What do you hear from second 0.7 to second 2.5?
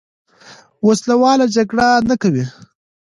وسله واله جګړه نه کوي.